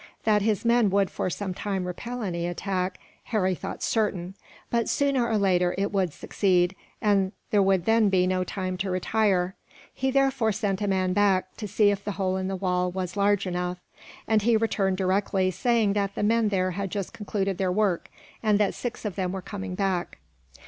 That 0.23 0.41
his 0.41 0.65
men 0.65 0.89
would 0.89 1.11
for 1.11 1.29
some 1.29 1.53
time 1.53 1.85
repel 1.85 2.23
any 2.23 2.47
attack, 2.47 2.97
Harry 3.25 3.53
thought 3.53 3.83
certain; 3.83 4.33
but 4.71 4.89
sooner 4.89 5.27
or 5.29 5.37
later 5.37 5.75
it 5.77 5.91
would 5.91 6.11
succeed, 6.11 6.75
and 6.99 7.33
there 7.51 7.61
would 7.61 7.85
then 7.85 8.09
be 8.09 8.25
no 8.25 8.43
time 8.43 8.77
to 8.77 8.89
retire. 8.89 9.53
He 9.93 10.09
therefore 10.09 10.53
sent 10.53 10.81
a 10.81 10.87
man 10.87 11.13
back, 11.13 11.55
to 11.57 11.67
see 11.67 11.91
if 11.91 12.03
the 12.03 12.13
hole 12.13 12.35
in 12.37 12.47
the 12.47 12.55
wall 12.55 12.89
was 12.89 13.15
large 13.15 13.45
enough; 13.45 13.77
and 14.27 14.41
he 14.41 14.57
returned 14.57 14.97
directly, 14.97 15.51
saying 15.51 15.93
that 15.93 16.15
the 16.15 16.23
men 16.23 16.49
there 16.49 16.71
had 16.71 16.89
just 16.89 17.13
concluded 17.13 17.59
their 17.59 17.71
work, 17.71 18.09
and 18.41 18.57
that 18.59 18.73
six 18.73 19.05
of 19.05 19.15
them 19.15 19.31
were 19.31 19.41
coming 19.43 19.75
back. 19.75 20.17